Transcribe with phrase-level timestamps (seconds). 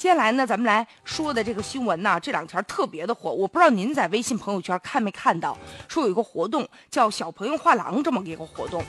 [0.00, 5.54] 接下来呢，咱们来说的这个新闻呢，这两天特别的火，我不知道您在微信朋友圈看没看到，
[5.88, 8.82] 说有一个活动叫“小朋友画廊”这么一个活动，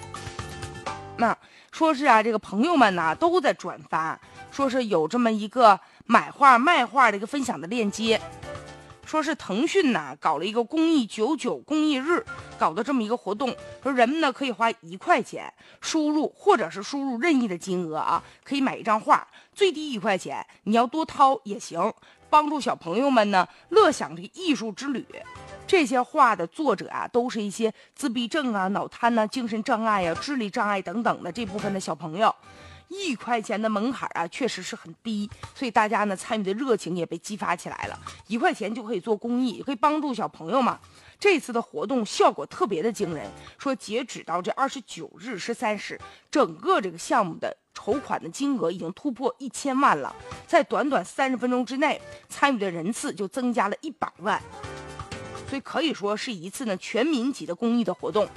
[1.17, 1.37] 那
[1.69, 4.17] 说是啊，这个朋友们呢都在转发，
[4.51, 8.17] 说是有这么一个买画卖画的一个分享的链接。
[9.11, 12.25] 说是腾讯呢搞了一个公益九九公益日，
[12.57, 13.53] 搞的这么一个活动，
[13.83, 21.93] 说人们呢可以花一块钱输入，或者是输入任意的金额啊，可以买一张画，最低一块钱，你要多掏也行，
[22.29, 25.05] 帮助小朋友们呢乐享这个艺术之旅。
[25.67, 32.33] 这些画的作者啊，都是一些自闭症啊、脑瘫呐、精神障碍啊、智力障碍等等的这部分的小朋友。
[32.91, 37.97] 一块钱的门槛啊，确实是很低，所以大家呢参与的热情也被激发起来了。
[38.27, 40.77] 一块钱就可以做公益，可以帮助小朋友嘛。
[41.17, 45.99] 这次的活动效果特别的惊人，说截止到这二十九日十三时，
[46.29, 50.13] 整个这个项目的筹款的金额已经突破一千万了，
[50.47, 54.41] 在短短三十分钟之内，参与的人次就增加了一百万。
[55.47, 58.27] 所以可以说是一次呢全民级的公益的活动，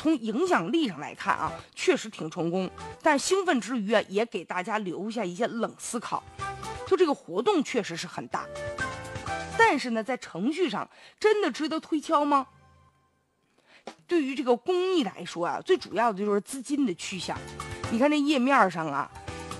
[0.00, 2.70] 从影响力上来看啊，确实挺成功。
[3.02, 6.22] 但兴奋之余啊，也给大家留下一些冷思考。
[6.86, 8.46] 就这个活动确实是很大，
[9.58, 12.46] 但是呢，在程序上真的值得推敲吗？
[14.06, 17.36] 对于这个公益来说啊，最主要的就是资金的去向。
[17.92, 19.10] 你看这页面上啊，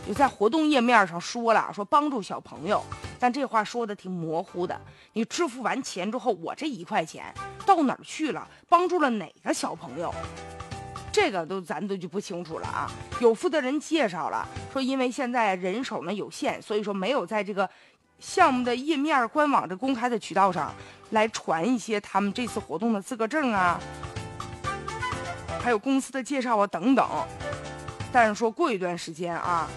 [0.09, 2.83] 就在活动页面上说了，说帮助小朋友。
[3.21, 4.81] 但这话说的挺模糊的，
[5.13, 7.33] 你支付完钱之后，我这一块钱
[7.67, 8.49] 到哪儿去了？
[8.67, 10.13] 帮助了哪个小朋友？
[11.13, 12.91] 这个都咱都就不清楚了啊。
[13.21, 17.69] 有负责人介绍了，说因为现在人手呢有限，所以说没有在这个
[18.19, 20.75] 项目的页面、官网这公开的渠道上
[21.11, 23.79] 来传一些他们这次活动的资格证啊，
[25.61, 27.07] 还有公司的介绍啊等等。
[28.13, 29.69] 但是说过一段时间啊，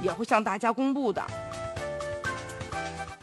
[0.00, 1.22] 也会向大家公布的。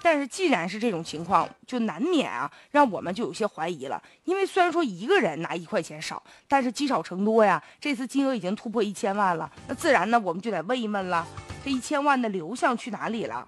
[0.02, 4.02] 但是既然是这种情况，就难免啊，让我们就有些怀疑了。
[4.24, 7.62] 因为虽然说一个人拿一块钱少，但是积少成多呀。
[7.80, 11.28] 这次金额已经突破一千万了，那自然呢，我们就得问一问了：
[11.64, 13.48] 这一千万的流向去哪里了？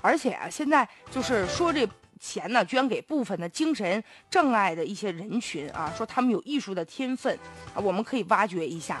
[0.00, 1.88] 而且啊，现在就是说这
[2.20, 7.36] 钱呢，捐给部分的精神障碍的一些人群啊，说他们有艺术的天分
[7.74, 9.00] 啊，我们可以挖掘一下。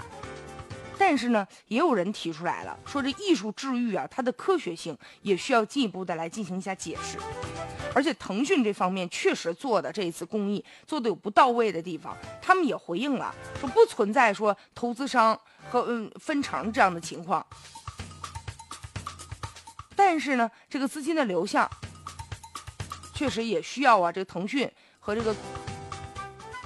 [0.98, 7.18] 但是呢，也有人提出来了，说这艺术治愈啊，它的科学性也需要进一步的来进行一下解释。
[7.94, 15.38] 而且腾讯这方面确实做的这一次公益做的有不到位的地方，他们也回应了，说不存在说投资商
[15.70, 17.44] 和嗯分成这样的情况。
[19.96, 21.68] 但是呢，这个资金的流向
[23.14, 25.34] 确实也需要啊，这个腾讯和这个。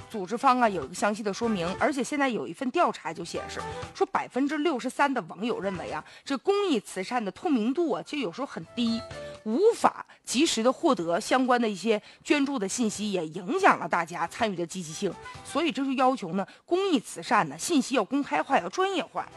[0.09, 3.59] 组织方啊有一个详细的说明，而且现在有一份调查就显示，
[3.93, 8.99] 说百分之六十三的网友认为啊，这公益慈善的透明度啊，就有时候很低，
[9.43, 15.13] 无法及时的获得相关的一些捐助的信息，也影响了大家参与的积极性。
[15.45, 19.27] 所以这就要求呢，公益慈善呢信息要公开化，要专业化。